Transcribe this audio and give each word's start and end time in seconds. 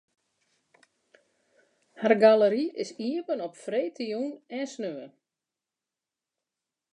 Har 1.99 2.15
galery 2.23 2.65
is 2.83 2.91
iepen 3.07 3.43
op 3.47 3.53
freedtejûn 3.63 4.31
en 4.57 4.65
saterdei. 4.71 5.09